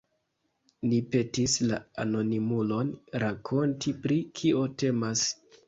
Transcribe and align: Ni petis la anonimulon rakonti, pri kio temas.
Ni 0.93 1.01
petis 1.15 1.57
la 1.73 1.79
anonimulon 2.05 2.91
rakonti, 3.27 3.97
pri 4.07 4.21
kio 4.43 4.69
temas. 4.85 5.29